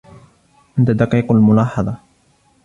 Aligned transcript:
أنت 0.79 0.91
دقيق 0.91 1.31
الملاحظة. 1.31 1.97